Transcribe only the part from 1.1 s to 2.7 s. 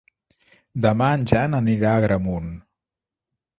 en Jan anirà a Agramunt.